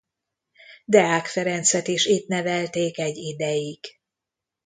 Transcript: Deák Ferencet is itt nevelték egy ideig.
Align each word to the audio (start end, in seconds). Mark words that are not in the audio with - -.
Deák 0.85 1.25
Ferencet 1.25 1.87
is 1.87 2.05
itt 2.05 2.27
nevelték 2.27 2.97
egy 2.97 3.17
ideig. 3.17 3.79